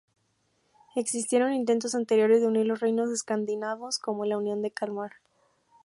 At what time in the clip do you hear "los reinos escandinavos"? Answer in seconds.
2.65-3.99